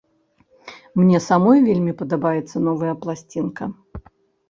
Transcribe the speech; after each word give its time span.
Мне 1.01 1.19
самой 1.27 1.59
вельмі 1.69 1.93
падабаецца 2.01 2.65
новая 2.71 2.93
пласцінка. 3.07 3.73